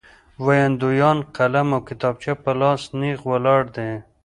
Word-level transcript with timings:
ویاندویان 0.45 1.17
قلم 1.35 1.67
او 1.75 1.81
کتابچه 1.89 2.33
په 2.43 2.51
لاس 2.61 2.81
نېغ 2.99 3.19
ولاړ 3.31 3.61
دي. 3.75 3.91